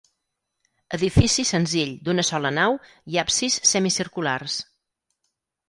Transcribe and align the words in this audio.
Edifici 0.97 1.45
senzill 1.49 1.91
d'una 2.09 2.25
sola 2.31 2.53
nau 2.57 2.79
i 3.15 3.21
absis 3.27 3.61
semicirculars. 3.75 4.59